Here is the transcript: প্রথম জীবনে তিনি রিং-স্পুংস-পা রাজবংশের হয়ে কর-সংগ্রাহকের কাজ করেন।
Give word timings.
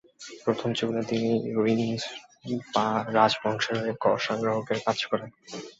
প্রথম 0.45 0.69
জীবনে 0.71 1.01
তিনি 1.03 1.29
রিং-স্পুংস-পা 1.57 2.85
রাজবংশের 3.13 3.75
হয়ে 3.79 3.93
কর-সংগ্রাহকের 4.03 4.79
কাজ 4.85 4.97
করেন। 5.05 5.29